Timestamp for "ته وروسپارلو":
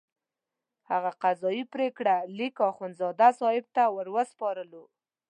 3.75-4.83